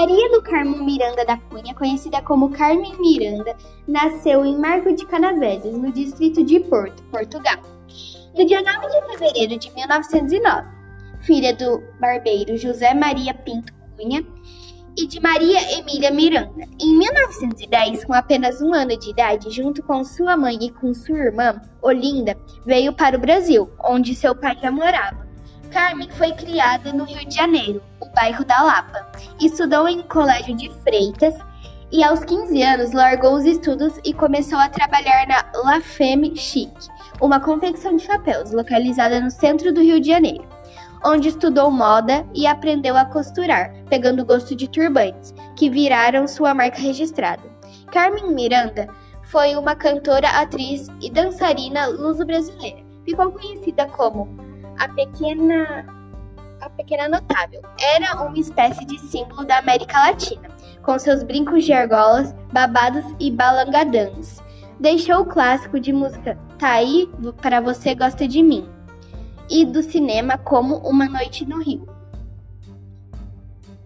[0.00, 3.54] Maria do Carmo Miranda da Cunha, conhecida como Carmen Miranda,
[3.86, 7.58] nasceu em Marco de Canaveses, no distrito de Porto, Portugal,
[8.34, 10.68] no dia 9 de fevereiro de 1909.
[11.20, 14.24] Filha do barbeiro José Maria Pinto Cunha
[14.96, 16.66] e de Maria Emília Miranda.
[16.80, 21.18] Em 1910, com apenas um ano de idade, junto com sua mãe e com sua
[21.18, 25.29] irmã, Olinda, veio para o Brasil, onde seu pai já morava.
[25.70, 29.06] Carmen foi criada no Rio de Janeiro, o bairro da Lapa.
[29.40, 31.34] Estudou em colégio de freitas
[31.92, 36.72] e aos 15 anos largou os estudos e começou a trabalhar na La Femme Chic,
[37.20, 40.44] uma confecção de chapéus localizada no centro do Rio de Janeiro,
[41.04, 46.80] onde estudou moda e aprendeu a costurar, pegando gosto de turbantes, que viraram sua marca
[46.80, 47.42] registrada.
[47.92, 48.88] Carmen Miranda
[49.22, 52.78] foi uma cantora, atriz e dançarina luso-brasileira.
[53.04, 54.49] Ficou conhecida como
[54.80, 55.86] a pequena
[56.60, 60.48] a pequena notável era uma espécie de símbolo da América Latina,
[60.82, 64.42] com seus brincos de argolas, babados e balangadãs.
[64.78, 67.08] Deixou o clássico de música Tá aí
[67.40, 68.68] para você gosta de mim
[69.48, 71.88] e do cinema como Uma Noite no Rio.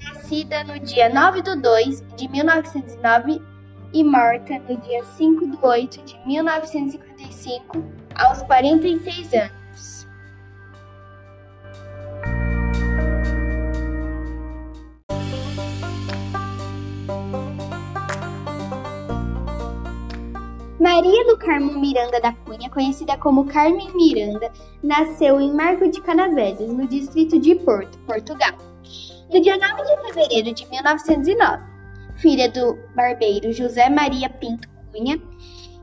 [0.00, 3.42] Nascida no dia 9 de 2 de 1909
[3.92, 7.82] e morta no dia 5 de 8 de 1955,
[8.14, 9.59] aos 46 anos.
[20.80, 24.50] Maria do Carmo Miranda da Cunha, conhecida como Carmen Miranda,
[24.82, 28.54] nasceu em Marco de Canaveses, no distrito de Porto, Portugal,
[29.30, 31.64] no dia 9 de fevereiro de 1909.
[32.16, 35.20] Filha do barbeiro José Maria Pinto Cunha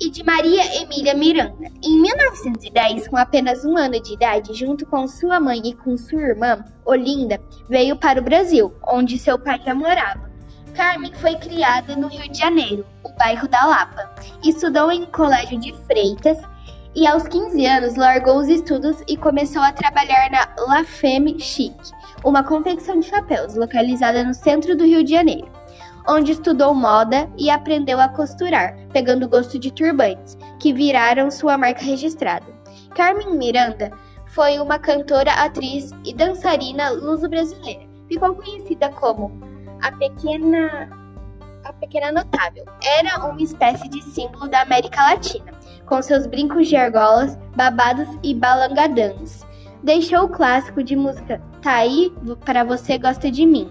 [0.00, 1.70] e de Maria Emília Miranda.
[1.84, 6.22] Em 1910, com apenas um ano de idade, junto com sua mãe e com sua
[6.22, 10.27] irmã, Olinda, veio para o Brasil, onde seu pai já morava.
[10.78, 14.14] Carmen foi criada no Rio de Janeiro, o bairro da Lapa.
[14.44, 16.38] Estudou em colégio de freitas
[16.94, 21.74] e aos 15 anos largou os estudos e começou a trabalhar na La Femme Chic,
[22.22, 25.50] uma confecção de chapéus localizada no centro do Rio de Janeiro,
[26.08, 31.82] onde estudou moda e aprendeu a costurar, pegando gosto de turbantes, que viraram sua marca
[31.82, 32.46] registrada.
[32.94, 33.90] Carmen Miranda
[34.28, 37.82] foi uma cantora, atriz e dançarina luso-brasileira.
[38.08, 39.47] Ficou conhecida como
[39.82, 40.90] a pequena
[41.64, 45.52] a pequena notável era uma espécie de símbolo da América Latina,
[45.84, 49.46] com seus brincos de argolas, babados e balangadãs.
[49.82, 52.12] Deixou o clássico de música Tá aí
[52.44, 53.70] para você gosta de mim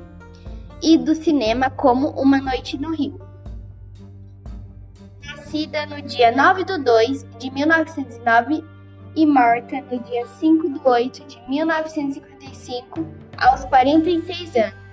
[0.84, 3.20] e do cinema como Uma Noite no Rio.
[5.26, 8.64] Nascida no dia 9 de 2 de 1909
[9.16, 13.08] e morta no dia 5 de 8 de 1955,
[13.38, 14.87] aos 46 anos.